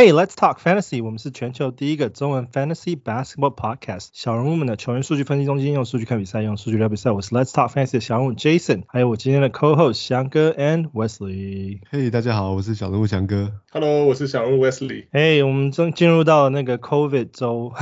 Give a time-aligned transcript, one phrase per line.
[0.00, 1.04] Hey, let's talk fantasy.
[1.04, 4.08] 我们是全球第一个中文 fantasy basketball podcast。
[4.14, 7.10] 小人物们的球员数据分析中心，用数据看比赛，用数据聊比赛。
[7.10, 11.80] 我是 Let's talk fantasy 的小人物 Jason，还有我今天的 co-host 翔哥 and Wesley。
[11.92, 13.52] Hey，大家好，我是小人物翔哥。
[13.72, 15.06] Hello，我是小人物 Wesley。
[15.10, 17.74] Hey，我们正进入到那个 COVID 周，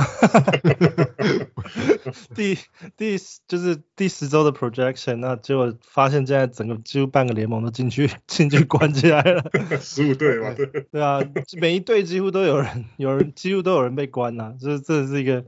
[2.35, 2.57] 第
[2.97, 9.41] 第就是第十周的 projection，那结果发现现在整个几乎半个联盟都进去进去关起来了。
[9.79, 10.65] 十五队嘛，对。
[10.91, 11.21] 对啊，
[11.61, 12.08] 每一队。
[12.09, 15.45] 几乎都有人，有人几乎都有人被关了，这，这是一个。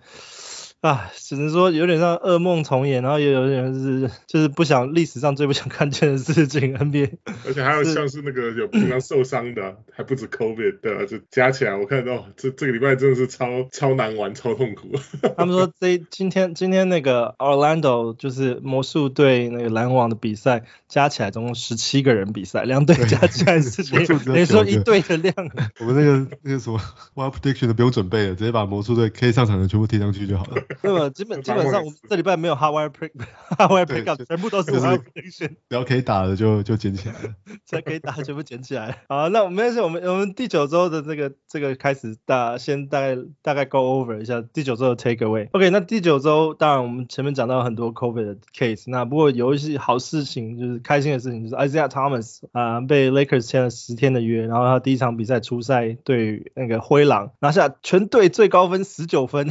[0.81, 7.17] 啊，只能说有点像噩梦重演，然后也有点是就是不想历史上最不想看见的事情 NBA。
[7.45, 14.91] 而且还有像是那个有平常受伤的，还不止 COVID 的，就加起来我看到这这个礼拜真的是超超难玩，超痛苦。
[15.37, 25.35] 他们说这今天今天那个 Orlando 就是魔术队那个篮网的比赛加起来总共十七个人比赛，两队加起来是等于说一队的量。
[25.79, 26.81] 我们那个那个什么
[27.13, 30.63] Wild Prediction 都不用准备了，直接把魔术队可以上场的全部贴上去就好了。
[30.81, 33.11] 那么 基本基本上我们这礼拜没有 hardware pick
[33.57, 35.49] hardware pickup，全部都是 prediction。
[35.69, 39.03] 只要可以打的就就捡起来了， 只要可以打的全部捡起来。
[39.09, 45.49] 好，那我们是我们我们第九周的这个这个开始大先大概大概 go over 一下第九周的 take away。
[45.51, 59.49] OK，那第九周当然我们前面讲到很多 COVID 的 case，那不过有一些好事情就是开心的事情，就是 Isaiah Thomas 啊、呃、被 Lakers 签了十天的约，然后他第一场比赛出赛对那个灰狼拿下全队最高分十九分，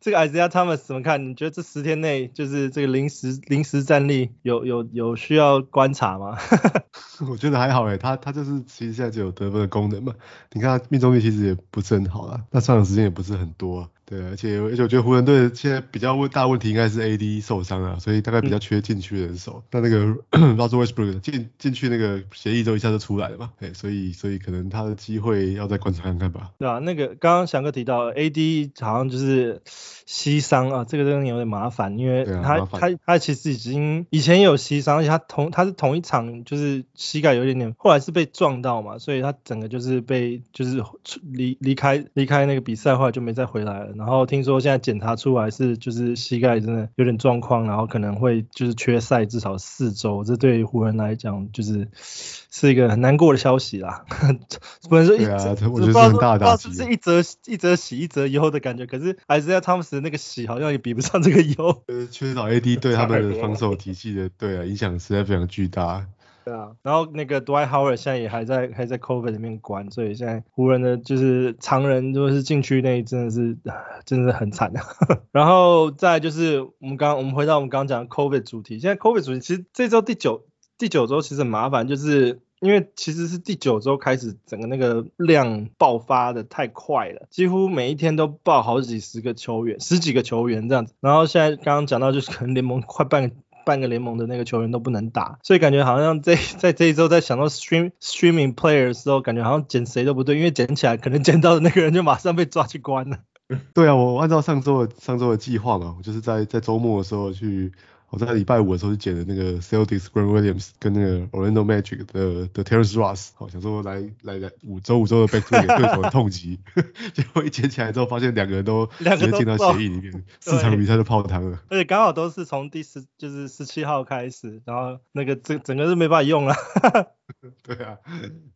[0.00, 0.76] 这个 Isaiah Thomas。
[0.78, 1.28] 怎么看？
[1.28, 6.36] 你觉得这十天内就是这个临时临时战力有有有需要观察吗？
[7.28, 10.12] 我觉得还好诶，他他就是其实现在只有得分的功能嘛。
[10.52, 13.88] 你看他命中率其实也不是很好啊，那上场时间也不是很多。
[14.12, 19.62] 对，而且而且我觉得湖人队现在比较问大问题应该是 AD 受伤啊，所以大概比较缺禁区人手。
[19.70, 20.06] 那、嗯、那个
[20.54, 26.50] Russell Westbrook 进进去那个协议之后一下就出来了嘛，对，所以所以可能他的机会要再观察看看吧。
[26.58, 29.62] 对啊，那个刚刚翔哥提到 AD 好像就是
[30.04, 40.84] 膝伤啊，这个真的有点麻烦，因为他、啊、他他其实已经以前也有膝伤，而且他同他是同一场就是膝盖有一点点，后来是被撞到嘛，所以他整个就是被就是
[41.22, 44.01] 离离开离开那个比赛后来就没再回来了。
[44.02, 54.04] 然后听说现在检查出来是就是膝盖真的有点状况，然后可能会就是缺赛至少四周，这对于湖人来讲就是是一个很难过的消息啦。
[54.90, 55.36] 不能说一，啊、
[55.70, 56.72] 我觉得是很大的打击。
[56.72, 61.82] 是一则一则喜一则忧的感觉，可是还是要汤姆斯那个喜好像也比不上这个忧。
[61.86, 66.04] 呃，缺少 AD 对他们的防守体系的对啊影响实在非常巨大。
[66.44, 73.56] 对啊，然后那个 Dwight Howard 现在也还在还在 COVID 里面关，所以现在湖人的就是常人就是禁区内真的是
[74.04, 74.72] 真的很惨。
[75.32, 80.46] 然后再就是我们刚我们回到我们刚刚讲 COVID 主题，现在 COVID 主题其实这周第九
[80.78, 90.94] 第九周其实很麻烦，就是因为其实是第九周开始整个那个量爆发的太快了，几乎每一天都爆好几十个球员，十几个球员这样子。
[91.00, 93.30] 然后现在刚刚讲到就是可能联盟快半。
[93.64, 103.18] 半个联盟的那个球员都不能打，所以感觉好像在 在这一周在想到 stream streaming player 的时候，感觉好像捡谁都不对，因为捡起来可能捡到的那个人就马上被抓去关了。
[103.74, 107.72] 对啊，我按照上周的上周的计划嘛，我就是在在周末的时候去。
[108.12, 116.60] 我在礼拜五的时候就捡了那个 Celtics Grant Williams 跟那个 Orlando Magic 的的 Terrence Ross，好想说来来来五周五周的 back to 对手的痛击，
[117.14, 121.58] 结果一捡起来之后发现两个人都 直接进到协议里面，四场比赛都泡汤了。
[121.70, 126.54] 而且刚好都是从第十就是十七号开始，然后那个整整个是没办法用了。
[127.62, 127.98] 对啊，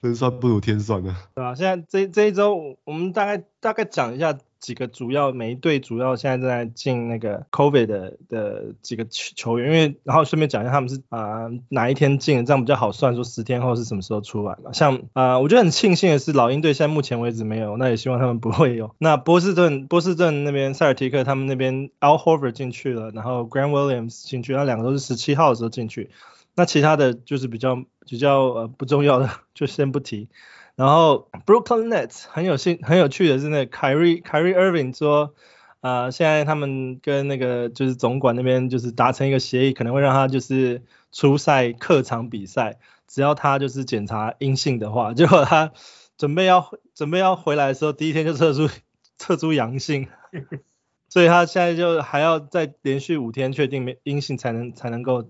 [0.01, 1.17] 真算不如天算啊。
[1.35, 4.39] 对啊，现在这这一周我们大概大概讲一下。
[4.59, 14.73] 几个主要每一队主要现在正在进那个 COVID 的的几个球员，因为然后顺便讲一下他们是啊、哪一天进，这样比较好算说十天后是什么时候出来嘛。
[14.73, 18.93] 像啊、我觉得很庆幸的是老鹰队现在目前为止没有，那也希望他们不会有。
[18.99, 26.11] 那波士顿波士顿那边塞尔提克他们那边 Al Horford 进去了，然后 Grant Williams 进去，那两个都是十七号的时候进去。
[26.57, 30.29] 那其他的就是比较比较呃不重要的就先不提。
[30.75, 35.35] 然后 Brooklyn Nets 很有兴，很有趣的是那个 Kyrie Kyrie Irving 说，
[35.81, 40.83] 啊、呃，现在他们跟那个就是总管那边就是达成一个协议，可能会让他就是
[41.13, 45.73] 出赛客场比赛，只要他就是检查阴性的话，结果他
[46.19, 48.69] 准备要准备要回来的时候，第一天就测出
[49.17, 50.09] 测出阳性，
[51.09, 55.25] 所以他现在就还要再连续五天确定没阴性才能才能够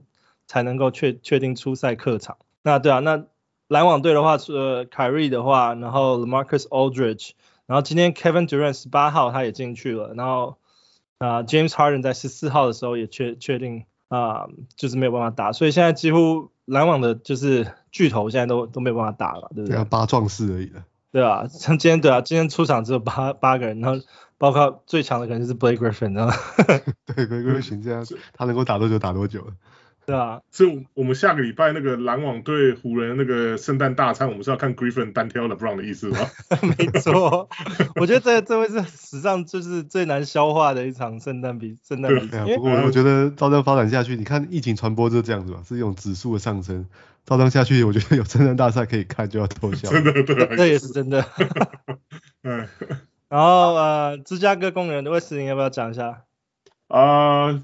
[0.46, 2.36] 才能够确确定出赛客场。
[2.62, 3.24] 那对啊，那。
[3.68, 7.30] 篮网队的话，呃，凯瑞的话，然后 Marcus Aldridge，
[7.66, 10.58] 然后今天 Kevin Durant 十八号他也进去了，然后
[11.18, 19.84] 啊、呃、James Harden 在十四号的时候也确确定啊、呃，就是没有办法打，所以现在几乎篮网的就是巨头现在都都没有办法打了，对不对？
[19.86, 20.84] 八壮士而已了。
[21.10, 24.00] 对啊，像今天对啊，今天出场只有八八个人，然后
[24.38, 26.32] 包括最强的可能就是 Blake Griffin，然后
[27.04, 29.44] 对 Blake Griffin 这样，他能够打多久打多久。
[30.06, 36.18] 对啊，所以我们下个礼拜那个篮网对湖人那个圣诞大餐，我们是要看 Griffin 单挑 LeBron 的意思吗？
[36.78, 37.48] 没错，
[37.96, 42.44] 我觉得这这会是史上就是最难消化的一场圣诞比圣诞比赛。
[42.54, 46.86] 不过我觉得照这样发展下去，你看疫情传播就是这样子嘛，是一种指数的上升。
[47.24, 49.90] 照这样下去，我觉得有圣诞大赛可以看就要偷笑。
[49.90, 51.26] 真的对，这也是真的。
[52.44, 52.68] 嗯，
[53.28, 56.22] 然后呃，芝加哥公园的卫斯理要不要讲一下？
[56.86, 57.62] 啊、呃。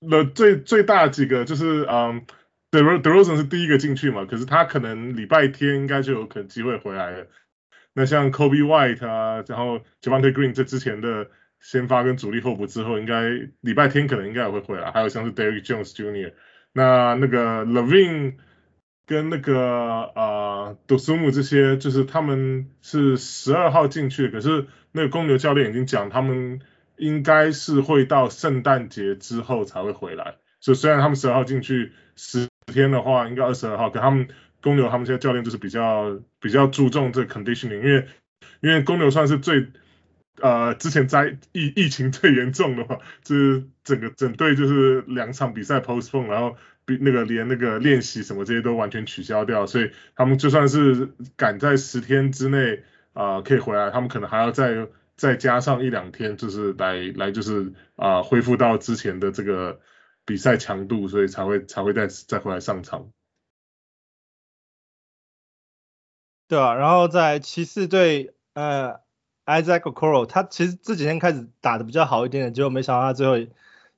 [0.00, 2.24] 那最最大几个就是，嗯
[2.70, 7.26] ，De DeRozan 是第一个进去嘛，可是他可能礼拜天应该就有可能机会回来了。
[7.94, 11.30] 那像 Kobe White 啊，然后 Javonte Green 这之前的
[11.60, 13.28] 先发跟主力候补之后，应该
[13.60, 14.92] 礼拜天可能应该也会回来。
[14.92, 16.32] 还有像是 d e r r k Jones Jr.，
[16.72, 18.34] 那那个 LaVine
[19.04, 26.60] 跟那个啊 Dosunmu 这些，就是他们是十二号进去，可是那个公牛教练已经讲他们。
[26.98, 34.28] 应该是会到圣诞节之后才会回来，所以虽然他们十二号进去十天的话，应该二十二号，可他们
[34.60, 38.06] 公牛他们现在教练就是比较比较注重这 conditioning，因为
[38.60, 39.68] 因为公牛算是最
[40.40, 54.88] 呃之前在疫疫情最严重的话，就是整个整队就是两场比赛 postpone，然后比那个连那个练习什么这些都完全取消掉，所以他们就算是赶在十天之内啊、可以回来，他们可能还要再。
[55.18, 59.80] 再加上一两天，就是来来就是啊、恢复到之前的这个
[60.24, 63.10] 比赛强度，所以才会才会再再回来上场。
[66.46, 69.00] 对啊，然后在骑士队，呃
[69.44, 73.48] ，Isaac Okoro，他其实这几天开始打得比较好一点点，结果没想到他最后也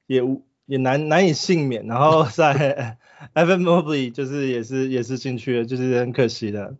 [0.06, 0.22] 也，
[0.64, 2.99] 也难难以幸免，然后在
[3.34, 6.75] Evan Mobley 就是也是也是进去了，就是很可惜的。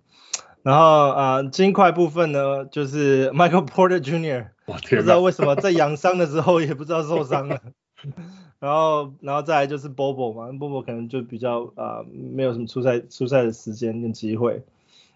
[0.62, 7.59] 然后啊、呃，金块部分呢，就是 Michael Porter Jr.， 不知道为什么在养伤的时候也不知道受伤了。
[8.61, 14.62] 然后，然后再来就是 Bobo 嘛，Bobo 可能就比较啊、呃，没有什么出赛出赛的时间跟机会。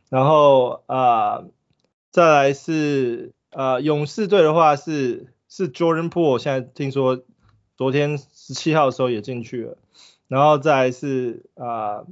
[0.09, 1.51] 然后啊、呃，
[2.11, 7.23] 再来是啊、呃，勇士队的话是是 Jordan Poole，现在听说
[7.77, 9.77] 昨天十七号的时候也进去了。
[10.27, 12.07] 然后再来是啊、呃、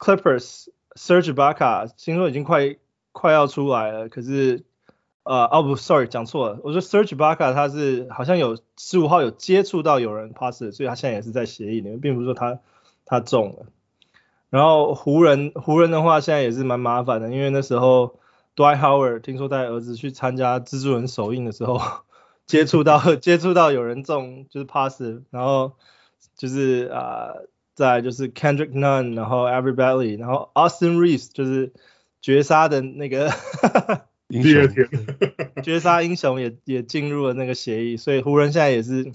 [0.00, 0.66] Clippers。
[0.94, 2.76] Serge Ibaka 听说已经快
[3.12, 4.64] 快要出来了，可是
[5.22, 12.60] 呃哦不，sorry 讲错了，我说 Serge Ibaka 他是好像有十五号有接触到有人 pass，所以他现在也是在协议里面，并不是说他
[13.06, 13.66] 他中了。
[14.50, 18.18] 然后湖人湖人的话现在也是蛮麻烦的，因为那时候
[18.54, 21.80] Dwight Howard 听说带儿子去参加蜘蛛人首映的时候
[22.44, 25.00] 接触到接触到有人中就是 pass，
[25.30, 25.72] 然后
[26.36, 27.32] 就是啊。
[27.74, 31.72] 再就是 Kendrick Nunn，然后 Avery Bradley，然后 Austin Reeves 就是
[32.20, 33.32] 绝杀的那个
[34.28, 34.68] 英雄，
[35.64, 39.10] 绝杀英雄也也进入了那个协议，所以湖人现在也是，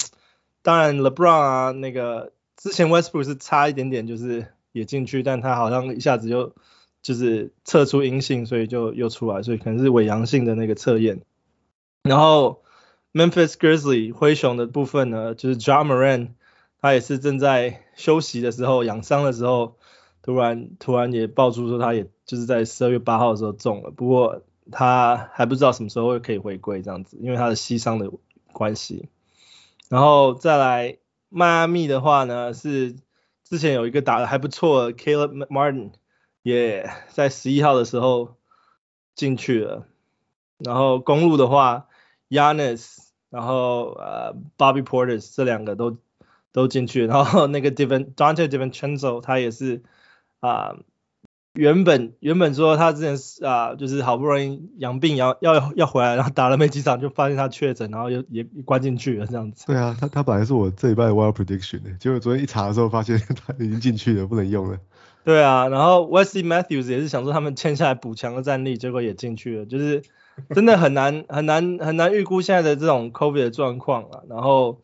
[0.63, 6.56] 当然 LeBron 啊，那个之前 Westbrook 是差一点点就是也进去，但他好像一下子就
[7.03, 11.22] 就是测出阴性，所以就又出来，所以可能是伪阳性的那个测验。
[12.01, 12.63] 然后
[13.13, 16.29] Memphis Grizzlies 灰熊的部分呢，就是 John Morant。
[16.79, 19.77] 他也是正在休息的时候养伤的时候，
[20.22, 28.12] 突然突然也爆出说他也就是在十二月八号的时候中了，不过他还不知道什么时候会可以回归这样子，因为他的膝伤的
[28.51, 29.10] 关系。
[29.89, 30.98] 然后再来
[31.29, 32.96] 迈阿密的话呢，是
[33.43, 35.93] 之前有一个打得还不错的 Caleb Martin
[36.43, 38.36] 也在十一号的时候
[39.15, 39.88] 进去了。
[40.57, 41.88] 然后公路的话
[42.29, 42.98] ，Yanis，
[43.29, 45.98] 然后呃 Bobby Portis 这两个都。
[46.51, 49.84] 都进去， 然后那个 Devin Dante Devin Chenzo 他也是
[50.39, 50.77] 啊、呃，
[51.54, 59.66] 原本原本说他之前是啊、呃，就是好不容易养病要要要回来，然后打了没几场就发现他确诊，然后又也关进去了这样子。
[59.66, 64.77] 对啊，他他本来是我这礼拜的 Wild Prediction 的，结果昨天一查的时候发现 他已经进去了，不能用了。
[65.24, 70.04] 对啊，然后 Wesley Matthews 也是想说他们签下来补强的战力，结果也进去了，就是
[70.56, 74.82] 真的很难很难很难预估现在的这种 COVID 的状况啊，然后。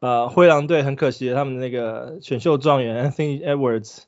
[0.00, 4.00] 呃，灰狼队很可惜，他们的那个选秀状元 Anthony Edwards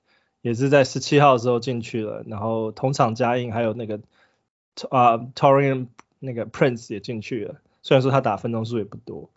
[0.43, 3.97] 也是在十七号的时候进去了，然后同场加印，还有那个
[4.91, 5.87] 啊、呃、Taurean
[6.19, 9.31] 那个 Prince 也进去了，虽然说他打分钟数也不多。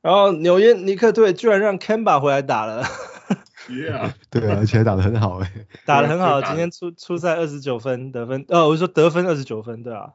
[0.00, 2.84] 然后纽约尼克队居然让 Kemba 回来打了，
[3.68, 5.52] Yeah，对啊，而且还打得很好哎，
[5.84, 10.14] 打得很好，今天出出赛二十九分得分，呃，我是说得分二十九分，对啊，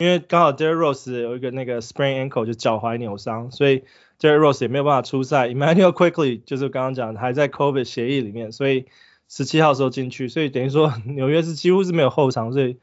[0.00, 3.84] 因为刚好 Derrick Rose 有一个那个 sprain ankle 就脚踝扭伤，所以。
[4.20, 8.84] Derrick Rose 也没有办法出赛 Emmanuel quickly 就是刚刚讲的还在 COVID 协议里面，所以
[9.30, 12.76] 十七号时候进去，所以等于说 纽约是几乎是没有后场，所以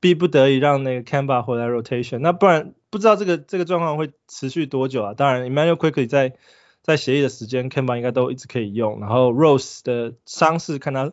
[0.00, 5.14] 逼不得已让那个 Kemba 回来 rotation，那不然不知道这个这个状况会持续多久啊？
[5.14, 6.34] 当然 Emmanuel Quickly 在
[6.82, 9.00] 在协议的时间，Camba 应该都一直可以用。
[9.00, 11.10] 然后 Rose 的伤势看他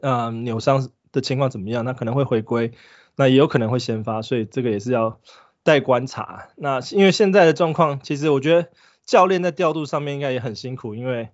[0.00, 2.72] 呃扭伤的情况怎么样，那可能会回归，
[3.18, 5.18] 那也有可能会先发，所以这个也是要
[5.64, 6.50] 待观察。
[6.56, 8.68] 那因为现在的状况，其实我觉得
[9.04, 11.30] 教练在调度上面应该也很辛苦，因为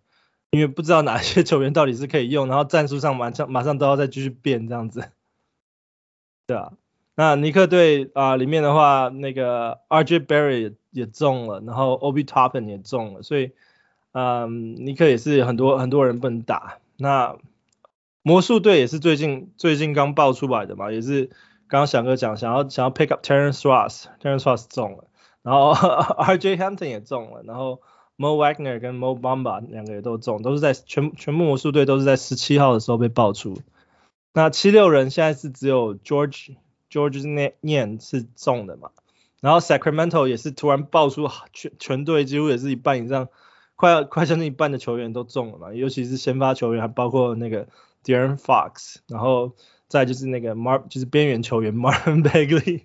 [0.51, 5.11] 因为不知道哪些 球员到底是可以用，然后战术上马上马上都要再继续变这样子。
[6.47, 6.73] 对啊，
[7.17, 13.53] 那尼克队啊、呃、里面的话，那个 RJ Barrett 也中了，然后 Ob Toppin 也中了，所以
[14.13, 16.79] 嗯，尼克也是很多很多人不能打。
[16.97, 17.37] 那
[18.23, 21.29] 魔术队也是最近最近刚爆出来的嘛，也是
[21.69, 25.05] 刚刚翔哥讲想要想要 pick up Terrence Ross，Terrence Ross 中了，
[25.43, 27.81] 然后 RJ Hampton 也中了，然后
[28.17, 33.57] Mo Wagner 跟 Mo Bamba 两个也都中，都是在全全部魔术队都是在十七号的时候被爆出。
[34.33, 36.57] 那七六人现在是只有 George
[36.91, 37.23] George
[37.63, 38.91] Niang 是中的嘛，
[39.41, 43.29] 然后 Sacramento 也是突然爆出全全队几乎也是一半以上，
[43.75, 47.67] 快要快将近一半的球员都中了嘛，尤其是先发球员还包括那个
[48.05, 49.53] De'Aaron Fox，然后
[49.89, 52.83] 再就是那个 Mar 就是边缘球员 Marvin Bagley，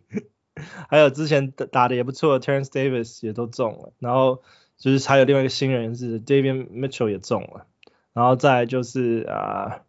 [0.87, 4.41] 还有之前打的也不错的，Terrence Davis 也都中了，然后
[4.77, 7.65] 就是还有另外一个新人是 David Mitchell 也中了，
[8.13, 9.81] 然后再就是啊、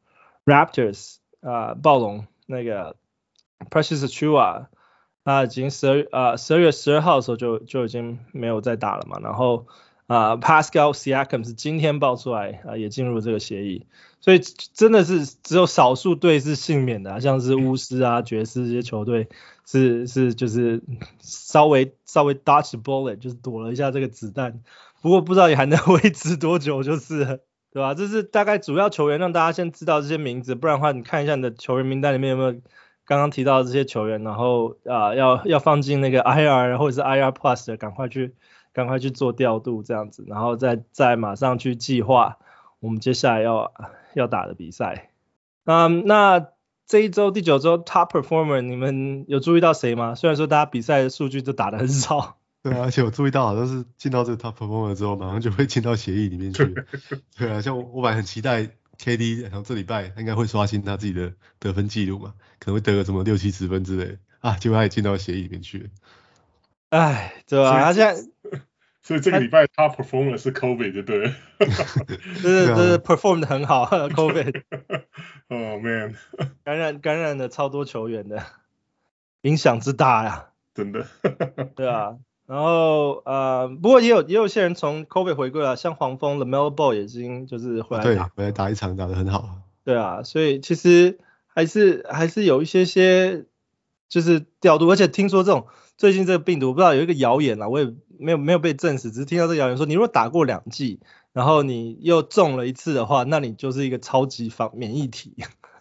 [0.45, 1.17] Raptors。
[1.43, 2.97] 啊、呃，暴龙那个
[3.71, 4.67] Precious Chua
[5.25, 9.19] 他已经十二啊十二月十二号的时候就就已经没有再打了嘛。
[9.21, 9.67] 然后
[10.07, 13.87] 啊、呃、Pascal Siakam 是今天爆出来啊、呃，也进入这个协议。
[14.21, 19.29] 所以真的是只有少数队是幸免的、啊，像是巫师啊、爵士这些球队
[19.67, 20.83] 是是就是
[21.21, 24.63] 稍微稍微 dodge bullet 就是躲了一下这个子弹。
[25.03, 27.41] 不过不知道也还能 维持多久，就是。
[27.73, 27.95] 对吧？
[27.95, 32.51] 这是大概主要球员，让大家先知道这些名字，不然的话，你看一下你的球员名单里面有没有
[33.05, 38.35] 刚刚提到的这些球员，然后啊、呃，要要放进那个 IR 或者是 IR Plus 的，赶快去
[38.73, 42.39] 赶快去做调度这样子，然后再再马上去计划
[42.81, 43.73] 我们接下来要
[44.15, 45.11] 要打的比赛。
[45.65, 46.49] 嗯，那
[46.87, 50.15] 这一周第九周 Top Performer，你们有注意到谁吗？
[50.15, 52.39] 虽然说大家比赛的数据都打的很少。
[52.63, 56.75] 对啊，而且我注意到好像是进到这个 top performer 之后，马上就会进到协议里面去。
[57.39, 65.85] 对啊，像我我本来很期待 KD，然后这礼拜应该会刷新他自己的得分记录嘛，可能会得个什么六七十分之类啊，结果他也进到协议里面去了。
[66.91, 67.83] 哎，对吧？
[67.83, 68.23] 他现在，
[69.11, 71.33] 所以这个礼拜 top performer 是 COVID，对了。
[72.41, 74.63] 就是就是 perform 的很好， COVID。
[75.51, 76.15] 哦 man，
[76.63, 78.41] 感染感染了超多球员的，
[79.41, 81.09] 影响之大呀，真的。
[81.75, 82.19] 对啊。
[82.47, 89.59] 然后呃，不过也有也有些人从 COVID 回归了，像黄蜂的 LaMelo Ball 已经就是回来打，对，回来打一场打得很好。
[89.83, 93.47] 对啊，所以其实还是还是有一些些
[94.09, 101.01] 就是调度，而且听说这种最近这个病毒，不知道有一个谣言啊，我也没有没有被证实，只是听到这个谣言说，你如果打过两剂，
[101.33, 105.35] 然后你又中了一次的话，那你就是一个超级防免疫体。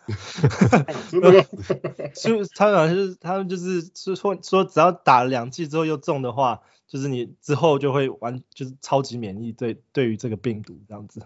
[2.16, 11.22] 就他好像是他们就是说说只要打了两剂之后又中的话，就是你之后就会完就是超级免疫对对于这个病毒这样子。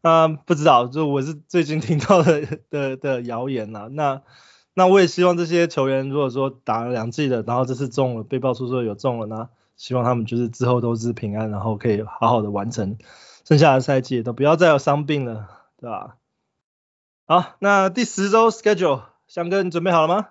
[0.00, 3.88] 啊、嗯，不知道，就我是最近听到的的的谣言呐。
[3.90, 4.22] 那
[4.72, 12.98] 那我也希望这些球员如果说打了两剂的，然后这次中了被爆出说有中了呢，希望他们就是之后都是平安，然后可以好好的完成
[13.44, 16.16] 剩下的赛季，都不要再有伤病了，对吧？
[17.26, 20.28] 好，那第十周 schedule，翔哥你准备好了吗？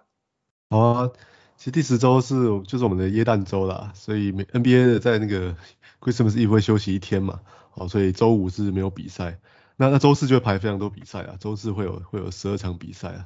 [0.70, 1.12] 好啊，
[1.58, 5.56] 其实第十周是就是我们的耶诞周啦，所以 NBA 的在那个
[6.02, 9.40] Christmas Eve 会休息一天嘛，好，所以周五是没有比赛，
[9.76, 13.26] 那那周四就会排非常多比赛啊，周四会有会有十二场比赛啊，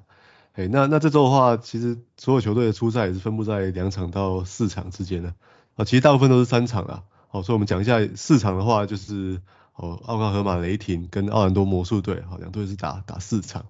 [0.54, 5.36] 哎，那那这周的话，其实所有球队的出赛也是分布在两场到四场之间的，啊，
[5.86, 9.42] 其实大部分都是三场啊，好，所以我们讲一下四场的话就是。
[9.82, 13.66] 哦，奥克拉荷马雷霆跟奥兰多魔术队，好，两队是打打四场。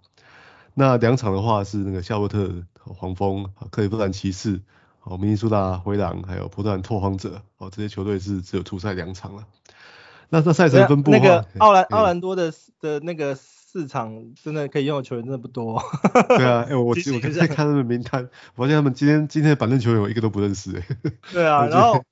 [0.74, 4.60] 那两场的话是那个夏洛特黄蜂、克利夫兰骑士、
[5.04, 9.46] 哦，明尼苏达灰狼，还有波特兰拓荒者，哦，这些球队是只有出赛两场了。
[10.30, 12.52] 那这赛程分布，那个奥兰奥兰多的
[12.82, 13.38] 的那个
[13.72, 15.80] 四场，真的可以用的球员真的不多。
[16.30, 20.84] 对啊，哎、欸， 我我我刚才看他们名单，我发现他们今天今天的板凳球员我一个都不认识，哎。
[21.32, 22.04] 对啊，然后。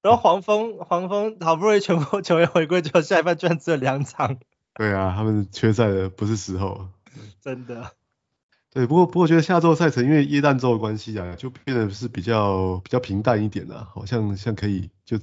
[0.00, 4.38] 然后黄蜂，黄蜂好不容易全部球员回归，之后下一半居然只有两场。
[4.74, 6.88] 对啊，他们缺赛的不是时候。
[7.42, 7.90] 真的。
[8.72, 15.18] 对，不过不过我觉得下周赛程因为耶诞周的关系啊，就变得是比较比较平淡一点的，好像像可以就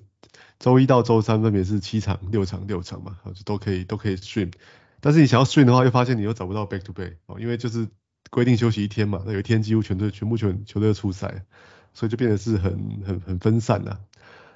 [0.60, 4.52] 周一到周三分别是七场、六场、六场嘛，好就都可以都可以 stream。
[5.06, 7.88] 但是你想要 stream 的话，又发现你又找不到 back to back 哦，因为就是
[8.32, 11.46] 规定休息一天嘛，那有一天几乎全队全部全球队出赛，
[11.94, 14.00] 所以就变得是很很很分散了。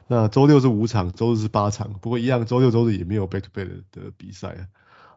[0.08, 4.68] 那周六是五场，周日是八场，不过一样，周六周日也没有 back to back 的比赛。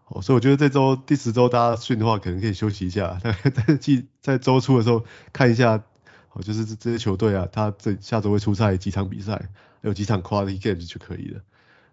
[0.09, 5.83] 哦，所以我觉得这周第十周大家训的话，可能可以休息一下， 大概在季在周初的时候看一下，
[6.35, 9.49] 哦，就是这些球队啊，他这下周会出赛几场比赛，
[9.81, 11.41] 有几场 quality games 就可以了。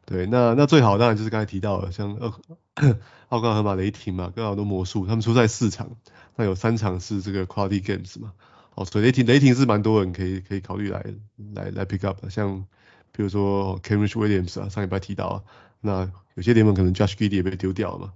[0.09, 2.33] 对，那那最好当然就是刚才提到的，像奥
[3.29, 5.91] 奥克兰和马雷霆嘛，跟好多魔术，他们出赛四场，
[6.35, 8.33] 那有三场是这个 quality games 嘛。
[8.73, 11.05] 哦，所以雷霆雷霆是蛮多人可以可以考虑来
[11.53, 12.65] 来来 pick up 的，像。
[13.11, 15.43] 比如说 Kenrich Williams 啊，上礼拜提到啊，
[15.81, 18.13] 那有些联盟可能 Josh g i d d y 也被丢掉了嘛，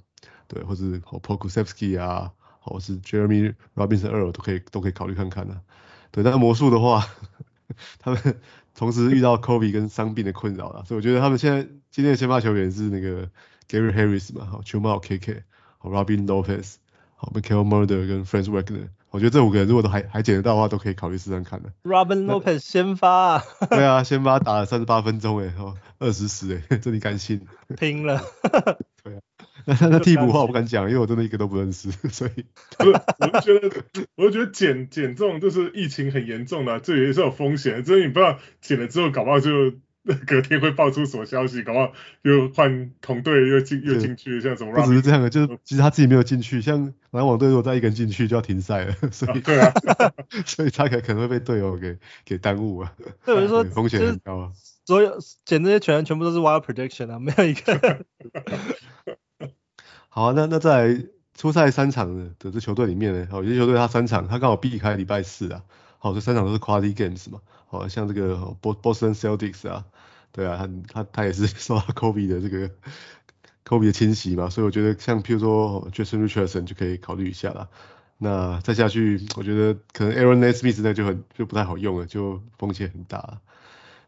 [0.47, 2.31] 对，或者 Pokusevski 啊，
[2.61, 5.59] 或是 Jeremy Robinson Earl 都可以都可以考虑看看的，
[6.11, 7.05] 对，但魔术的话，
[7.99, 8.39] 他们
[8.75, 13.29] 同时遇到 Kobe 跟伤病的困扰了，所以我觉得他们现在今天的先发球员是那个
[13.69, 15.43] Gary Harris 嘛，好，Chuma Okeke，
[15.77, 16.75] 好，Robin Lopez，
[17.15, 18.89] 好，Mykhail Murder 跟 Franz Wagner。
[19.11, 21.71] 我觉得这五个人如果都还还捡得到的话，都可以考虑试试看的。
[21.83, 23.43] Robin Lopez 先发啊。
[23.69, 27.45] 对啊，先发打了三十八分钟诶，哦，二十十哎， 这你敢信？
[27.77, 28.23] 拼了。
[29.03, 29.19] 对啊，
[29.65, 32.45] 那 那替补的话 我不敢讲，因为我真的一个都不认识，所以。
[32.77, 33.83] 不是，我就觉得，
[34.15, 39.73] 我就觉得减减重就是疫情很严重的，这也是有风险，所以你不知道减了之后搞不好就。
[40.27, 41.63] 隔天会爆出什么消息？
[41.63, 41.93] 搞不好
[42.23, 44.73] 又换同队又进又进去，像什么？
[44.73, 49.71] 不只是这样的，就是其实他自己没有进去，像篮网队如果再一个人进去就要停赛了，所以、啊、对啊，
[50.45, 52.93] 所以他可可能会被队友给给耽误啊。
[53.23, 54.51] 对，我就说风险很高啊。
[54.85, 58.05] 所有捡这些球员全部都是 wild prediction 啊，没有一个。
[60.15, 65.63] 好啊，那那在出赛三场的的这球队里面呢，好有些球队他三场他刚好避开礼拜四啊，
[65.97, 67.41] 好，这三场都是 quality games 嘛。
[67.71, 69.85] 哦，像这个 Boston Celtics 啊，
[70.31, 72.69] 对啊，他他他也是 受到 Kobe 的这个
[73.65, 77.67] Kobe 的侵袭嘛，所以我觉得像譬如说 Jason Richardson 就可以考虑一下啦。
[78.19, 83.41] 那再下去，我觉得可能 Aaron Smith 那就很就不太好用了，就风险很大。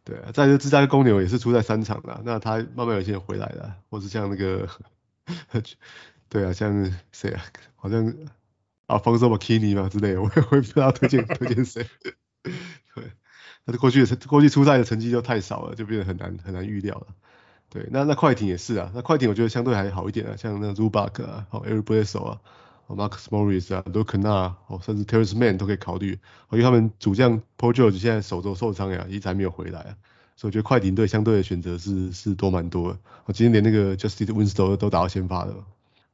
[0.03, 4.69] 对啊，再就芝加哥公牛也是出在三场了，那他慢慢有些回来了，或是像那个，
[6.29, 7.43] 对啊，像谁啊，
[7.75, 8.13] 好像
[8.87, 11.85] Alfonzo McKinnie 嘛之类的，我也我也不知道推荐 推荐谁。
[12.41, 13.03] 对。
[13.67, 17.07] 那这过去的过去初赛的成绩就太少了，就变得很难很难预料了。
[17.67, 22.41] 对，那那快艇也是啊，那快艇我觉得相对还好一点啊，像那 Zubac 啊，好 Eric Bledsoe 啊
[22.87, 26.11] ，Marcus Morris 啊，Luke Kennard 哦，甚至 Terance Mann 都可以考虑，
[26.51, 29.97] 因为他们主将 Paul George 现在手肘受伤呀，一直还没有回来啊，
[30.35, 32.99] 所以我觉得快艇队相对的选择是是多蛮多的。
[33.25, 35.55] 我今天连那个 Justice Winslow 都打到先发了。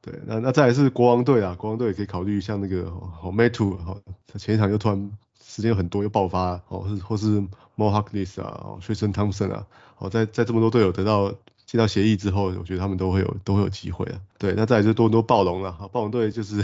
[0.02, 2.84] 对，那那再来是国王队啊，国王队也可以考虑像那个
[3.22, 5.12] 哦 Metu 好，他前一场又突然。
[5.44, 7.42] 时间有很多又爆发哦，或是或是
[7.76, 11.30] Mo Harkless 啊，哦，Tristan Thompson 啊，哦，在在这么多队友得到
[11.66, 14.22] 接到协议之后，我觉得他们都会有都会有机会啊。
[14.38, 16.64] 对，那再来就多多暴龙了，好，暴龙队就是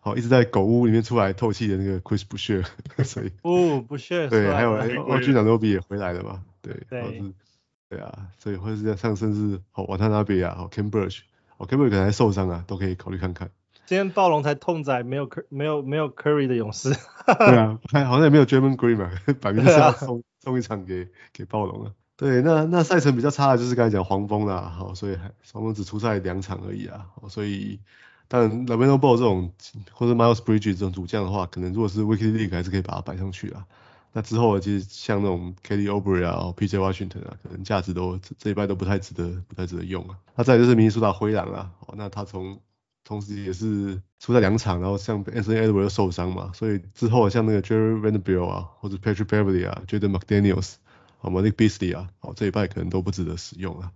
[0.00, 2.64] 好一直在狗屋里面出来透气的那个 Chris Boucher，
[3.04, 7.32] 所以哦，Boucher 对，还有 OG Anunoby 也回来了嘛，对，对，是，
[7.88, 11.20] 对啊，所以或者是像甚至哦，Watanabe 啊，哦，Khem Birch，
[11.56, 13.50] 哦，Khem Birch 可能还受伤啊，都可以考虑看看。
[13.86, 16.92] 今天暴龙才痛宰没有没有没有 Curry 的勇士。
[17.38, 21.92] 对啊，好像也没有 Draymond Green 嘛，摆明是要送送一场给给暴龙啊。
[22.16, 25.16] 对，那那赛程比较差的就是刚才讲黄蜂啦，好，所以
[25.52, 27.78] 黄蜂只出赛两场而已啊，所以
[28.26, 29.52] 当然 LaMelo Ball 这种
[29.92, 33.66] 或者 Miles Bridges 这种主将的话，可能如果是 Weekly League 还是可以把它摆上去啊。
[34.16, 40.16] 那之后其实像那种 Kelly o b r e 啊，PJ Washington 啊，可能价值都这一半都不太值得不太值得用啊。
[40.34, 42.58] 那再就是明尼苏达灰狼啊，那他从
[43.04, 50.76] 同时也是出在两场，然后像 Anthony Edwards 又受伤嘛，所以之后像那个 Jarred Vanderbilt 啊，或者 Patrick Beverly 啊，Jaden McDaniels，
[51.18, 53.92] 好 Malik Beasley 啊，哦这一半可能都不值得使用啊。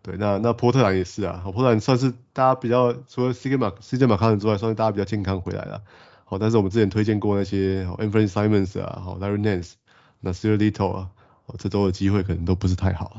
[0.00, 5.82] 对，那那波特兰也是啊，波特兰算是大家比较除了 CJ 马 CJ McCollum 之外，算是大家比较健康回来了。
[6.28, 9.72] 好，但是我们之前推荐过那些 Anfernee Simons 啊，好 Larry Nance，
[10.20, 11.10] 那 Nassir Little 啊，
[11.58, 13.16] 这周的机会可能都不是太好啊。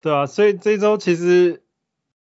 [0.00, 1.62] 对啊，所以这周其实。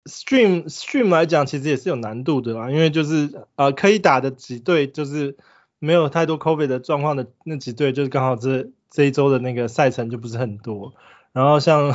[0.07, 5.35] Stream Stream 来讲，其实也是有难度的啦，因为就是呃可以打的几队，就是
[5.79, 10.93] 没有太多 COVID 的状况的那几队，就是刚好这这一周的那个赛程就不是很多。
[11.33, 11.93] 然后像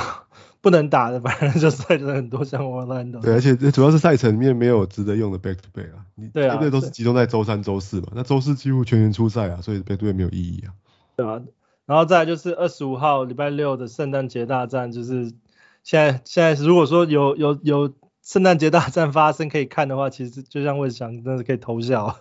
[0.63, 3.21] 不能打的， 反正就赛程很多，像 Orlando。
[3.21, 10.73] 对，而且主要是赛程里面没有值得用的 Back to Back 啊，你对啊，都是集中在周三、周四嘛，那周四几乎全员出赛啊，所以 Back to Back 没有意义啊。
[11.17, 11.43] 对啊，
[11.85, 15.35] 然后再来就是二十五号礼拜六的圣诞节大战，就是
[15.83, 17.87] 现在现在如果说有有有。
[17.89, 17.95] 有
[18.25, 22.21] 圣诞节大战发生可以看的话，其实就像我想，真的是可以偷笑。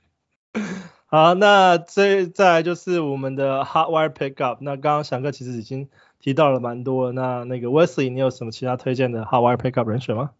[1.04, 4.56] 好，那这再来就是我们的 Hot Wire Pickup。
[4.62, 7.12] 那刚刚翔哥其实已经提到了蛮多。
[7.12, 10.30] 那那个 Wesley，你有什么其他推荐的 How I Pickup 人选吗？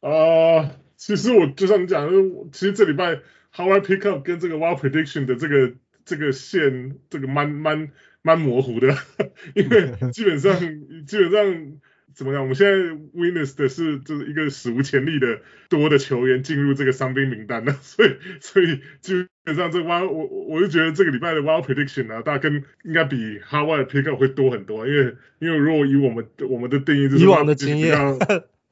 [0.00, 2.12] 啊、呃，其实我就像你讲的，
[2.52, 3.20] 其实这礼拜
[3.54, 7.90] How I Pickup 跟这个 Wild Prediction 的这个这个线，这个蛮蛮
[8.22, 8.88] 蛮模糊的，
[9.54, 10.58] 因为基本上
[11.06, 11.80] 基本上。
[12.14, 12.42] 怎么样？
[12.42, 12.76] 我们现在
[13.14, 27.96] witness 的是就是一个史无前例的多的球员进入这个伤兵名单了， 所以所以基本上这 wild 我我就觉得这个礼拜的 wild prediction 啊，大概跟应该比 hardwire pickup 会多很多，因为因为如果以我们我们的定义就是以往的经验，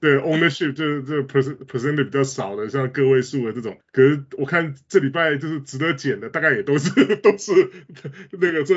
[0.06, 7.70] 对 ownership 就是这 percent percent 比较少的，像个位数的这种，可是我看这礼拜就是值得减的，大概也都是 都是
[8.32, 8.74] 那个这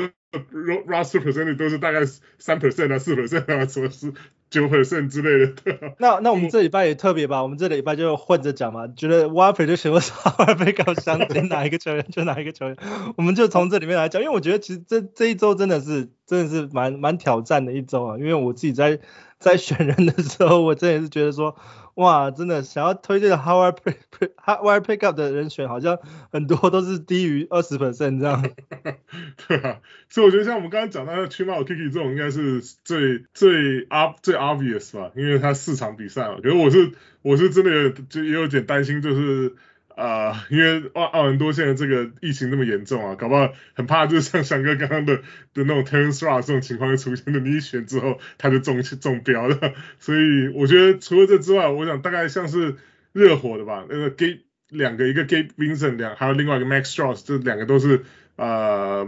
[0.86, 2.04] roster percentage 都是大概
[2.38, 4.12] 三 percent 啊四 percent 啊，什么是。
[4.50, 5.94] 九 percent 之类的。
[6.00, 12.76] 那那我们这礼拜也特别吧，我们这礼拜就混着讲嘛，觉得 Prediction 为什么会被搞想捡哪一个球员就哪一个球员，
[13.16, 18.98] 我们就从这里面来讲，因为我觉得其实这这一周真的是真的是蛮蛮挑战的一周啊，因为我自己在
[19.40, 21.56] 在选人的时候，我真的是觉得说。
[21.94, 23.96] 哇，真的想要推荐的 h o w a r pick
[24.36, 25.98] h o w a r Pickup 的人选，好像
[26.32, 28.42] 很多都是低于二十 percent 这样。
[29.48, 36.36] 对啊，所以我觉得像我们刚刚讲到的 Chima 和 Kiki 这种，应该是最最 ob 最 obvious 吧，因为他四场比赛嘛。
[36.42, 39.56] 可是我是我是真的就也有点担心，就是。
[40.00, 45.22] 啊、因为奥奥兰多现在这个疫情那么严重啊，搞不好很怕，就是像翔哥刚刚的的
[45.64, 49.74] 那种 Terence Ross 这种情况会出现的，你一选之后他就中中标了。
[49.98, 52.76] 所以我觉得除了这之外，我想大概像是
[53.12, 58.04] 热火的吧，那个 Gabe 两个，一个 Gabe Vincent 两，还有另外一个 Max Strus，这两个都是
[58.36, 59.06] 啊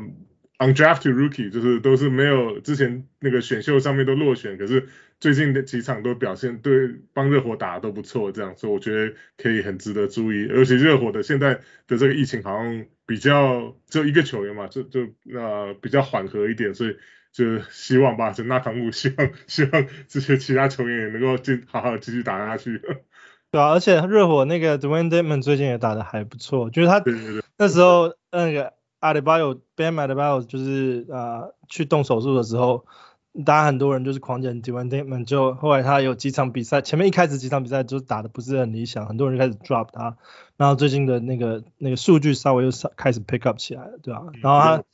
[0.66, 4.88] undrafted rookie，就是都是没有之前那个选秀上面都落选，可是。
[5.22, 6.72] 最近的几场都表现对，
[7.12, 10.48] 帮热火打的都不错，这样，所以我觉得可以很值得注意。
[10.50, 16.96] 而且热火的现在的这个疫情好像比较只有一个球员嘛，就就呃比较缓和一点，所以
[17.32, 22.80] 就希望吧，就那场路，希望 希望这些其他球员也能够继好好继续打下去。
[23.52, 27.00] 对啊，而且热火那个 Dewayne Dedmon 最近也打的还不错，就是他
[27.56, 28.72] 那时候那个
[29.02, 32.86] Adebayo Bam Adebayo 就是呃去动手术的时候。
[33.46, 40.18] 大家很多人就是狂捡 Dewayne Dedmon，就后来他有几场比赛，前面一开始几场比赛就打的不是很理想，很多人就开始 drop 他，
[40.58, 44.26] 然后最近的那个那个数据稍微又开始 pick up 起来了，对吧？
[44.42, 44.84] 然后他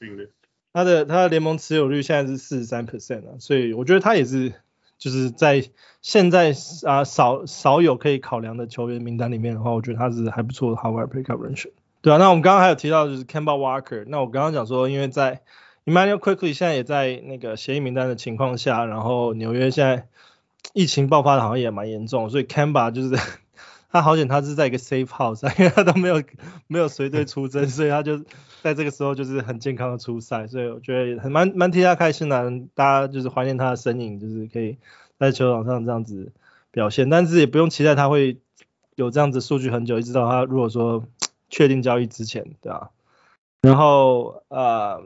[0.73, 4.55] 他的他的联盟持有率现在是四十三 percent 了，所以我觉得他也是
[4.99, 5.65] 就是在
[6.01, 11.73] 现在啊少少有可以考量的球员名单里面的话，我觉得他是还不错的 hardware pick up 人选，
[12.09, 15.43] 对啊，那我们刚刚还有提到就是 Kemba Walker，那我刚刚讲说因为在
[15.85, 20.09] Immanuel quickly 现在也在那个协议名单的情况下，然后纽约现在
[20.73, 23.15] 疫情爆发的好像也蛮严重，所以 Kemba 就是
[23.91, 26.23] 他好险他是在一个 safe house，因为他都没有
[26.67, 28.25] 没有随队出征，所以他就
[28.63, 34.79] 在这个时候就是很健康的出赛，所以我觉得很蛮蛮替他开心的，大家就是怀念他的身影，就是可以
[35.19, 36.33] 在球场上这样子
[36.71, 38.39] 表现，但是也不用期待他会
[38.95, 41.05] 有这样子数据很久，一直到他如果说
[41.49, 42.91] 确定交易之前，对吧？
[43.63, 45.03] 然后呃。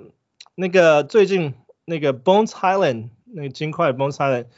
[0.55, 1.55] 那个最近
[1.87, 4.49] 那个 Bones Hyland 那个金块 Bones Hyland，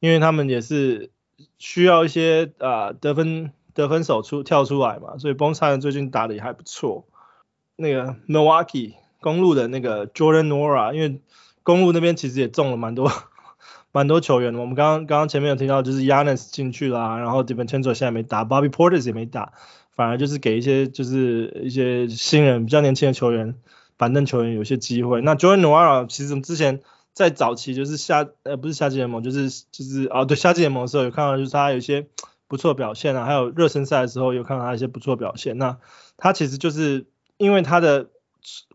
[0.00, 1.12] 因为他们也是
[1.56, 7.06] 需要一些啊、得分得分手出跳出来嘛，所以 Bones Hyland 最近打的也还不错。
[7.76, 11.20] 那个 Milwaukee 公鹿的那个 Jordan Nora，因为
[11.62, 13.08] 公鹿那边其实也中了蛮多
[13.92, 14.58] 蛮多球员的。
[14.58, 19.52] 我们刚刚刚刚前面有听到就是 Yannis 进去啦，然后 d e v i n c e n z o 现在没打，Bobby Portis 也没打，
[19.96, 23.56] 反而就是给一些就是一些新人比较年轻的球员。
[23.98, 25.22] 板凳球员有些机会。
[25.22, 26.82] 那 Jordan Nwora 其实之前
[27.14, 32.06] 在早期就是夏呃不是夏季联盟，就是就是啊对夏季联盟的时候有看到就是他有一些
[32.46, 35.56] 不错表现啊，还有热身赛的时候有看到他一些不错表现。
[35.56, 35.78] 那
[36.18, 37.06] 他其实就是
[37.38, 38.10] 因为他的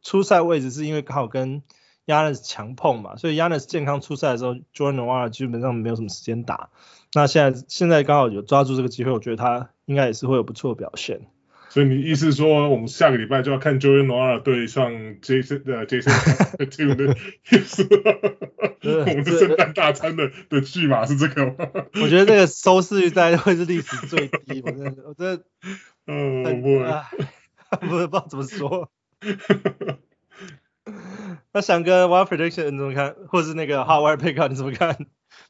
[0.02, 1.62] 出赛位置是因为刚好跟
[2.08, 6.72] Yanis 强碰嘛，所以 Yanis 健康出赛的时候，Jordan Nwora 基本上没有什么时间打。
[7.14, 11.28] 那现在现在刚好有抓住这个机会，我觉得他应该也是会有不错的表现。
[11.70, 16.12] 所以你意思说，我们下个礼拜就要看 Jordan Nwora 对上 Jason 呃 Jason
[16.58, 17.16] Tatum 的
[17.50, 17.88] 意思？
[18.84, 21.54] 我们的圣诞大餐的的剧码是这个吗？
[22.02, 24.62] 我觉得这个收视率大概会是历史最低。
[24.66, 25.44] 我真的，我真的，
[26.08, 26.86] 嗯，我不会，
[27.80, 28.92] 不不知道怎么说。
[31.54, 33.16] 那翔哥 Wild Prediction 你怎么看？
[33.30, 34.98] 或是那个 Howard Pickup 你怎么看？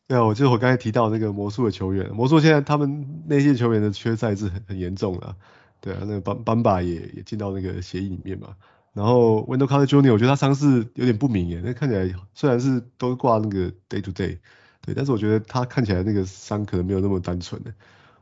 [0.07, 5.35] 对啊，我就是我刚才提到那个魔术的球员，魔术现在他们那些球员的缺赛是很很严重的。
[5.79, 8.55] 对啊，那个班班巴也也进到那个协议里面嘛。
[8.93, 10.11] 然后 Wendell Carter Jr.
[10.11, 14.37] 我觉得他伤势有点不明耶，那看起来虽然是都挂那个 day to day，
[14.81, 17.73] 对，但是我觉得他看起来那个伤可能没有那么单纯的。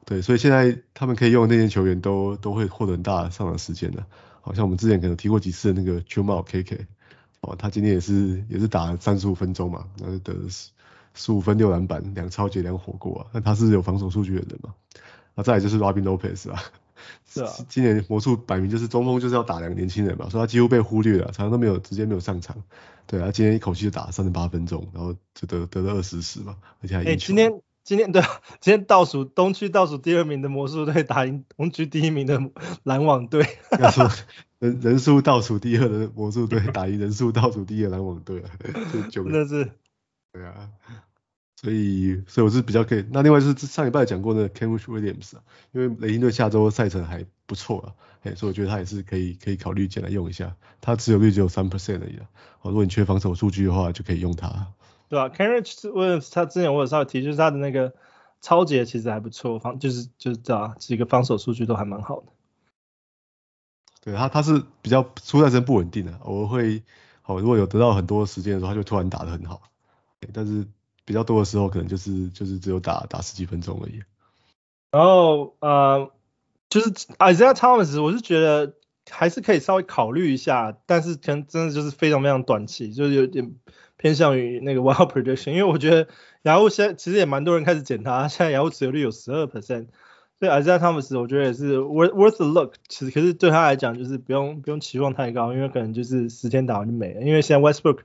[0.05, 4.05] 对，所以现在他们可以用的那些球员都都会获得很大的上场时间的。
[4.41, 6.85] 好像我们之前可能提过几次的那个 Chuma Okeke，
[7.41, 10.33] 哦，他今天也是也是打了三十五分钟嘛，然后得
[11.13, 14.73] 十十五分六篮板两超截两火锅啊，那他是有防守数据的人嘛。
[15.35, 16.61] 那再来就是 Robin Lopez 啊。
[17.25, 22.57] 是啊， 今年魔术摆明就是中锋就是要打两个年轻人嘛，所以他几乎被忽略了，常常都没有直接没有上场。
[23.07, 27.11] 对啊，今天一口气就打了三十八分钟，然后就得得了二十十嘛，而且还赢球。
[27.11, 28.21] 哎、欸，今天今天对，
[28.59, 32.39] 今天倒数东区倒数第二名的魔术队打赢东区第一名的
[32.83, 33.45] 篮网队。
[33.79, 34.09] 要说
[34.59, 38.43] 人人数倒数第二的魔术队打赢人数倒数第一的篮网队，
[38.91, 39.31] 就九个。
[39.31, 39.71] 真的是。
[40.31, 40.69] 对啊。
[41.61, 43.05] 所以，所以我是比较可以。
[43.11, 47.87] 那另外就是上礼拜讲过的 Kenrich Williams 啊，因为雷霆队下周赛程还不错啊，
[48.23, 50.55] 哎，所以我觉得他也是可以可以考虑进来用一下。
[50.79, 52.29] 他持有率只有三 percent 而已啊。
[52.61, 54.67] 哦，如果你缺防守数据的话，就可以用他。
[55.09, 57.93] 对啊，Kenrich Williams 他之前我有稍微提，就是他的那个
[58.39, 62.27] 抄截其实还不错，防就是就是这样几个防守数据都还蛮好的。
[64.01, 66.81] 对他他是比较出赛时不稳定的，我会
[67.21, 69.61] 好如果有得到很多时间的时候，他就突然打得很好，
[70.33, 70.65] 但是。
[71.05, 74.03] 比较多的时候，可能就是就是只有打打十几分钟而已。
[74.91, 76.11] 然后呃，
[76.69, 78.75] 就是 Isaiah Thomas，我是觉得
[79.09, 83.55] 还是可以稍微考虑一下，但是可能真的就是非常非常短期，就是有点
[83.97, 86.07] 偏向于那个 Wild Prediction，因为我觉得
[86.43, 89.87] 雅虎现在其实也蛮多人开始捡他，现在雅虎持有率有十二 percent，
[90.39, 98.01] 所以 Isaiah Thomas 我觉得也是 worth worth a look，其实可是对他来讲就是不用不用期望太高，因为可能就是十天打完就没了，因为现在 Westbrook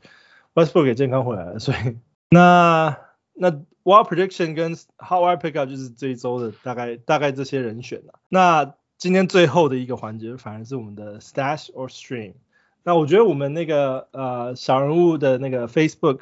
[0.55, 1.97] Westbrook 也健康回来了，所以。
[2.31, 2.97] 那
[3.35, 3.51] 那
[3.83, 8.15] Wild Prediction 跟 How I Pickup 就是这一周的大概大概这些人选了。
[8.29, 12.35] 那今天最后的一个环节反而是我们的 Stash or Stream。
[12.83, 16.21] 那我觉得我们那个呃小人物的那个 Facebook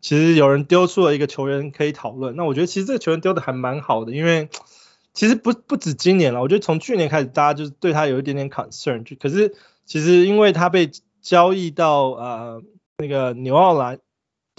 [0.00, 2.34] 其实有人丢出了一个球员可以讨论。
[2.36, 4.48] 那我觉得其实这个球员丢的还蛮好的，因为
[5.12, 9.04] 其实不不止今年了，我觉得从去年开始大家就是对他有一点点 concern。
[9.04, 12.62] 就可是其实因为他被交易到呃
[12.98, 14.00] 那个纽奥兰。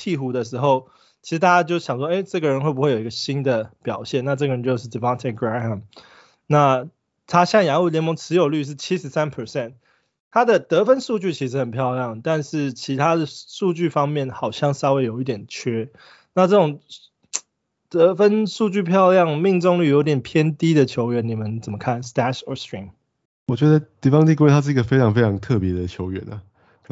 [0.01, 0.87] 鹈鹕的时候，
[1.21, 4.23] 其实大家就想说，哎，这个人会不会有一个新的表现？
[4.23, 5.81] 那这个人就是 Devonte Graham。
[6.47, 6.87] 那
[7.27, 9.73] 他现在雅虎联盟持有率是七十三 percent，
[10.31, 15.89] 他的得分数据其实很漂亮，但是其他的数据方面好像稍微有一点缺。
[16.33, 16.79] 那这种
[17.89, 22.91] 得分数据漂亮、命中率有点偏低的球员，你们怎么看？Stash or Stream？
[23.47, 26.41] 我觉得 Devonte Graham 他是一个非常非常特别的球员啊。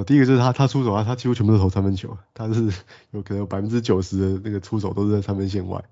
[0.04, 2.72] 第一个就是他，他出手啊，他几乎全部都投三分球，他是
[3.12, 5.84] 有可能有百分之九十的那个出手都是在三分线外，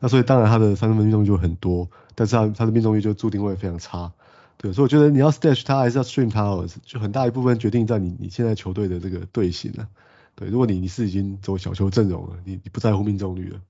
[0.00, 4.12] 那所以当然他的三分命中率就很多，但是他他的命中率就注定会非常差，
[4.56, 9.86] 对，所以我觉得你要 stash 他还是要 stream 他哦，就很大一部分决定在你你现在球队的这个队形啊，
[10.34, 13.60] 对，如果你你是已经走小球阵容了，你你不在乎命中率了，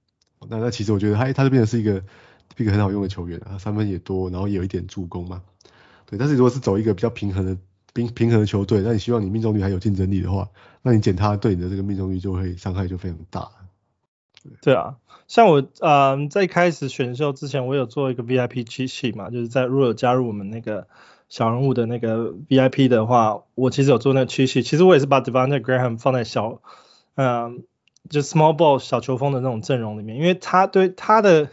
[0.48, 2.02] 那那其实我觉得他他就变成是一个
[2.56, 5.42] 一个很好用的球员啊，三分也多，然后也有一点助攻嘛，
[6.06, 7.58] 对，但是如果是走一个比较平衡的。
[7.92, 10.48] 平平衡的球队，那你希望你命中率还有竞争力的话，
[10.82, 13.48] 那你捡他对你的这个命中率就会伤害就非常大。
[14.60, 14.96] 对，啊，
[15.28, 20.88] 像我呃在开始选秀之前，我有做一个 VIP 机器嘛，就是在如果有加入我们那个
[21.28, 24.62] 小人物的那个 VIP 的话，我其实有做那个机器。
[24.62, 26.60] 其实我也是把 Devante Graham 放在小
[27.14, 27.62] 嗯、
[28.08, 31.50] 就 small ball 小球风的那种阵容里面，因为他对他的。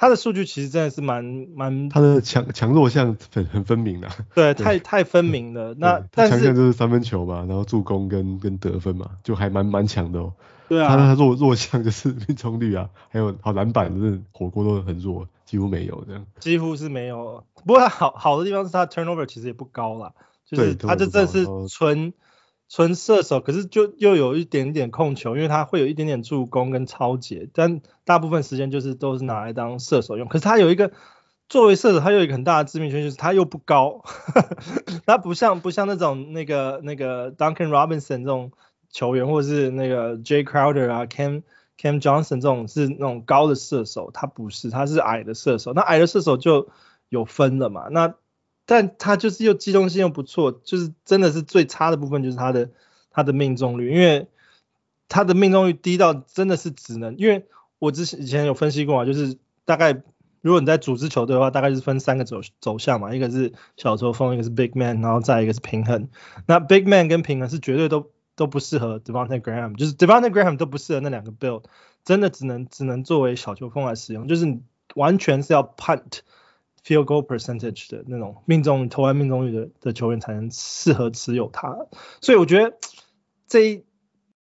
[0.00, 1.24] 他的数据其实真的是蛮
[1.56, 4.08] 蛮，他的强强弱项很很分明的。
[4.32, 5.74] 对，对太太分明了。
[5.76, 10.32] 那但是强项就是三分球嘛，然后助攻跟跟得分嘛，就还蛮蛮强的哦。
[10.68, 10.88] 对啊。
[10.88, 16.24] 他他弱弱项就是命中率啊，还有好篮板，就是火锅都很弱，几乎没有这样。
[16.38, 17.42] 几乎是没有。
[17.66, 20.12] 不过他好好的地方是他 turnover 其实也不高啦，
[20.46, 22.14] 就是他这真的是纯。
[22.68, 30.28] 纯射手，可是就又有一点点控球，因为他会有一点点助攻跟抄截，但大部分时间就是都是拿来当射手用。
[30.28, 30.92] 可是他有一个
[31.48, 34.04] 作为射手，他有一个很大的致命缺陷，就是他又不高，
[35.06, 38.52] 他不像不像那种那个那个 Duncan Robinson 这种
[38.90, 41.42] 球员，或者是那个 Jay Crowder 啊，Cam
[41.80, 45.72] Cam Johnson 这种是那种高的射手，他不是，他是矮的射手。
[45.72, 46.68] 那矮的射手就
[47.08, 47.88] 有分了嘛？
[47.90, 48.14] 那
[48.70, 52.68] 但他就是又机动性又不错，就是真的是最差的部分就是他的
[53.10, 54.28] 他的命中率，因为
[55.08, 57.46] 他的命中率低到真的是只能，因为
[57.78, 60.02] 我之前以前有分析过啊，就是大概
[60.42, 66.10] 如果你在组织球队的话，大概是分三个走走向嘛，一个是小球风，一个是 big man，然后再一个是平衡。
[66.44, 71.64] 那 big man 跟平衡是绝对都都不适合 Devonte Graham，就是 Devonte Graham 都不适合那两个 build，
[72.04, 74.58] 真的只能只能作为小球风来使用，就是
[74.94, 76.18] 完全是要 punt。
[76.84, 81.86] Field goal percentage 的那种命中投篮命中率的的球员才能适合持有他，
[82.22, 82.78] 所以我觉得
[83.46, 83.84] 这一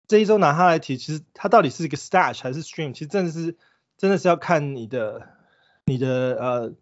[0.08, 3.58] 这一周拿他来提，其实他到底是一个 stash 还是 stream，其实真的是
[3.98, 5.28] 真的是要看你的
[5.84, 6.74] 你的呃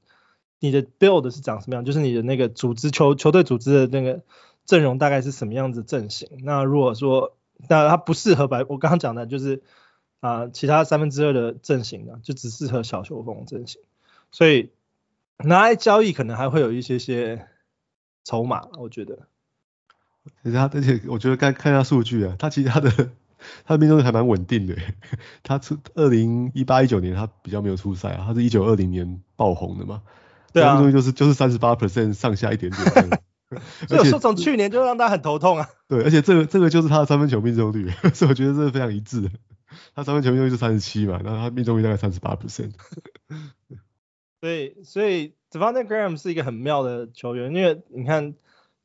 [0.59, 4.21] 你的 build 是长什么样，就是你的那个组织球球队组织的那个
[4.65, 6.29] 阵容大概是什么样子阵型。
[6.43, 7.35] 那如果说
[7.67, 9.63] 那他不适合白，我刚刚讲的就是
[10.19, 13.81] 啊、其他三分之二的阵型呢，就只适合小球风阵型，
[14.31, 14.69] 所以。
[15.43, 17.47] 拿来交易可能还会有一些些
[18.23, 19.27] 筹码，我觉得。
[20.43, 22.91] 其实他而且我觉得该看一下数据啊，他其实他的
[23.65, 24.75] 他的命中率还蛮稳定的。
[25.43, 30.01] 他出二零一八一九年他比较没有出赛啊，他是一九二零年爆红的嘛。
[30.51, 30.73] 对啊。
[30.73, 33.21] 命中率就是就是三十八 percent 上下一点点。
[33.87, 35.67] 所以说从去年就让他很头痛啊。
[35.87, 39.31] 对，而且这个这个就是他的三分球命中率，所以我觉得这是非常一致的。
[39.95, 42.73] 他三分球命中率是三十七嘛，然后他命中率大概三十八 percent。
[44.41, 48.35] 所以所以 Devon Graham 是一个很妙的球员，因为你看，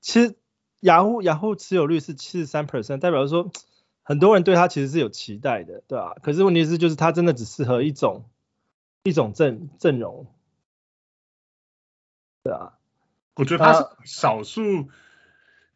[0.01, 0.35] 其实
[0.81, 3.51] 雅虎雅虎持有率是七十三 percent，代表说
[4.03, 6.14] 很多人对他其实是有期待的，对吧？
[6.23, 8.29] 可是问题是就是他真的只适合一种
[9.05, 10.27] 一种阵阵容，
[12.43, 12.75] 对啊。
[13.37, 14.88] 我觉得他是少数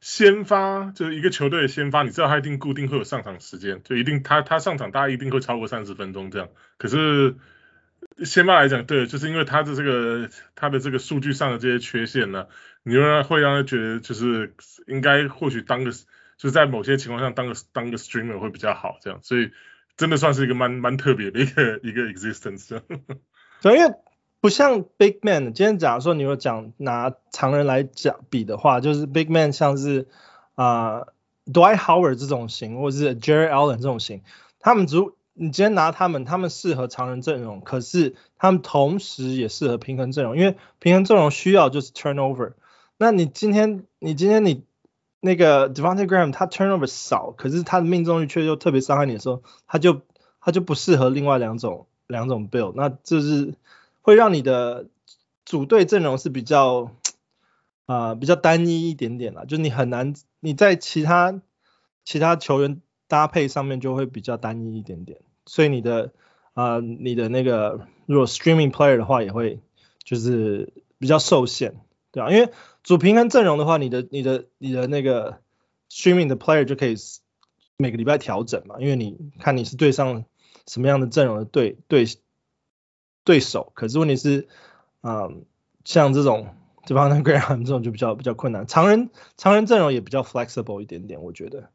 [0.00, 6.48] 先发，就是一个球队的先发，你知道他一定固定会有上场时间，就一定他他上场大概一定会超过三十分钟这样。
[6.76, 7.36] 可是
[8.24, 12.46] 先发来讲，对，就是因为他的这个他的这个数据上的这些缺陷呢，
[12.82, 14.54] 你就让会让他觉得就是
[14.86, 15.98] 应该或许当个就
[16.38, 19.50] 是在某些情况下当个当个 streamer 会比较好这样，所以
[19.96, 22.80] 真的算是一个蛮蛮特别的一个 一个 existence。
[23.62, 23.94] 对，因为。
[24.40, 30.06] 不像 Big Man，今天假如说你有讲拿常人来讲比的话，就是 Big Man 像是
[30.54, 31.06] 啊、
[31.44, 34.22] Dwight Howard 这种型，或者是 Jerry Allen 这种型，
[34.60, 42.52] 他们如你今天拿他们，他们适合常人阵容，可是他们同时也适合平衡阵容，因为平衡阵容需要就是 turnover。
[42.96, 44.64] 那你今天你今天你
[45.20, 50.02] 那个 Devonte Graham 他 turnover 少，可是他的命中率却又特别伤害你的时候，他就
[50.40, 53.54] 他就不适合另外两种两种 build，那这是。
[54.00, 54.86] 会让你的
[55.44, 56.92] 组队阵容是比较
[57.84, 61.42] 啊、比较单一一点点啦，就你很难你在其他
[62.06, 66.12] 其他球员搭配上面就会比较单一一点点，所以你的
[66.54, 69.58] 啊、你的那个如果 streaming player 的话也会
[70.04, 71.74] 就是比较受限，
[72.12, 72.30] 对吧？
[72.30, 72.52] 因为
[72.84, 75.40] 主平衡阵容的话，你的你的你的那个
[75.90, 76.94] streaming 的 player 就可以
[77.76, 80.24] 每个礼拜调整嘛，因为你看你是对上
[80.68, 82.06] 什么样的阵容的对对。
[83.24, 84.48] 对手，可是问题是，
[85.02, 85.44] 嗯，
[85.84, 86.54] 像这种
[86.86, 88.66] 这方的 Graham 这种就比较比较困难。
[88.66, 91.68] 常人常人阵容也比较 flexible 一点点，我觉得。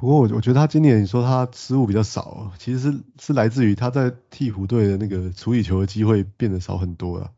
[0.00, 7.30] 不过我我觉得他今年你说他失误比较少，其实是是来自于他在替补队的那个处理球的机会变得少很多了。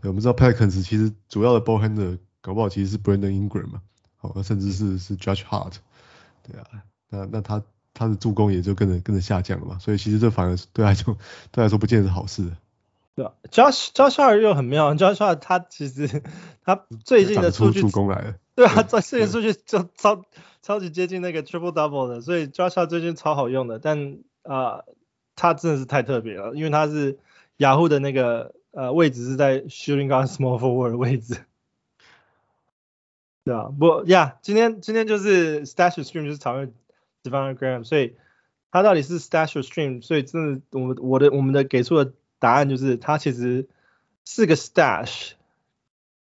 [0.00, 3.82] 对，我们知道 Pelicans 其实主要的 ball handler 搞不好其实是 Brandon Ingram 嘛，
[4.18, 5.72] 好，甚至是是 Judge Hart。
[6.44, 6.66] 对啊，
[7.10, 7.60] 那那他
[7.92, 11.18] 他的助攻也就跟着跟着下降了嘛，所以其实这反而对来说
[11.50, 12.52] 对来说不见得是好事。
[13.16, 16.22] 对啊，Josh Josh Hart 又很妙，Josh Hart 他其实
[16.62, 20.22] 他最近的数据，助攻来了，对啊，最近数据就超
[20.66, 24.82] 超级接近那个 triple double 的，所以 Josh 最近超好用的，但啊，
[25.36, 27.20] 它真的是太特别了，因为它是
[27.58, 31.36] 雅虎的那个呃位置是在 shooting on small forward 的位置，
[33.44, 36.72] 对啊，不，yeah，今天今天就是 stash stream 就是常用
[37.22, 38.16] divine gram，所以
[38.72, 43.68] 它到底是 stash stream，所以真的我我的我们的给出的答案就是，它其实
[44.24, 45.34] 是个 stash，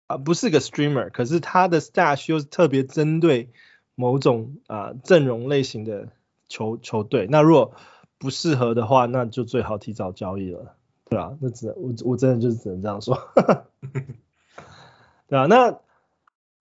[0.08, 3.52] 啊不是个 streamer，可是它的 stash 又特别针对。
[3.96, 6.10] 某种啊阵容类型的
[6.48, 7.28] 球球队。
[7.30, 7.74] 那如果
[8.18, 10.76] 不适合的话，那就最好提早交易了，
[11.10, 11.34] 对吧？
[11.42, 13.18] 那只能我我真的就是只能这样说，
[15.28, 15.80] 对啊，那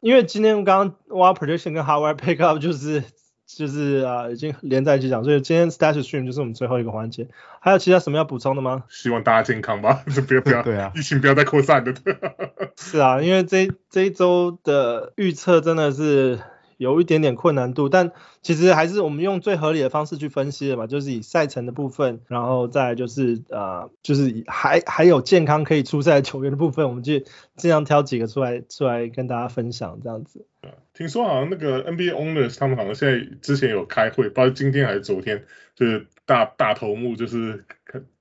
[0.00, 3.04] 因为今天刚刚 Wild Prediction 跟 Howard Pickup 就是。
[3.44, 7.28] 就是啊，已经连在一起讲，所以今天 Stash Stream 就是我们最后一个环节。
[7.60, 8.84] 还有其他什么要补充的吗？
[8.88, 11.92] 希望大家健康吧， 就不要不要，对啊，疫情不要再扩散了。
[12.78, 16.40] 是啊，因为这这一周的预测真的是。
[16.76, 27.18] 有一点点困难度，但其实还是我们用最合理的方式去分析的嘛，就是以赛程的部分，然后再就是呃，就是还还有健康可以出赛的球员的部分，我们就
[27.56, 30.46] 尽量挑几个出来出来跟大家分享这样子。
[30.94, 35.44] 听说好像那个 NBA owners 他们好像现在之前有开会，不知道今天还是昨天，
[35.75, 37.64] 就是大大头目就是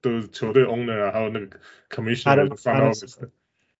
[0.01, 1.57] 都是球队 owner 啊，还有那个
[1.89, 3.17] commissioner front office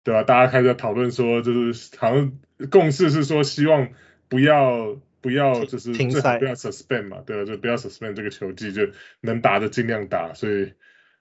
[0.04, 0.24] 对吧？
[0.24, 2.34] 大家开始讨论说，就是好像
[2.70, 3.90] 共识是说希望。
[4.32, 8.88] 不要不要，就是最好不要 suspend 嘛，对吧，就不要 suspend 这个球季，就
[9.20, 10.34] 能打的尽量打。
[10.34, 10.74] 所以，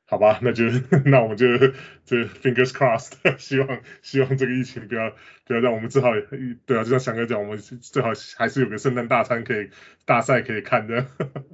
[0.06, 0.64] 好吧，那就
[1.04, 1.46] 那我们就
[2.04, 5.12] 就 fingers crossed， 希望希望这个疫情不要
[5.44, 6.11] 不要让我们最好
[6.66, 9.70] 对啊，就像翔哥讲，我们最好还是有个圣诞大餐可以
[10.06, 11.06] 大赛可以看的，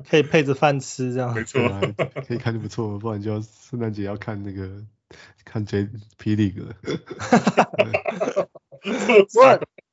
[0.08, 1.34] 可以配着饭吃这样。
[1.34, 1.80] 没错、啊，
[2.28, 4.84] 可以看就不错，不然就要圣诞节要看那个
[5.44, 5.88] 看 J
[6.18, 6.76] P League 了。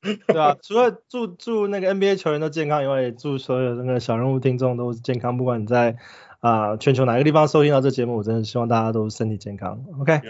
[0.28, 5.36] 对啊，除了祝祝那个 NBA 球员都健康以外，也祝所有那个小人物听众都健康。
[5.36, 5.96] 不管你在
[6.40, 9.84] 啊、呃、全球哪个地方收听到这节目，我真的希望大家都身体健康。
[9.98, 10.20] OK，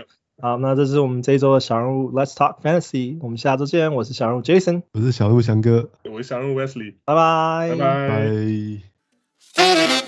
[0.40, 3.92] 好好，那这是我们这一周的小人物 Let's Talk Fantasy，我们下周见。
[3.94, 8.08] 我是小人物 Jason，我是小人物翔哥，我是小人物 Wesley，拜拜，拜拜。
[9.56, 10.03] 拜。